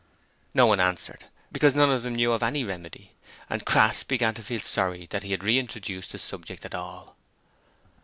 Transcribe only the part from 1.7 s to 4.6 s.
none of them knew of any remedy: and Crass began to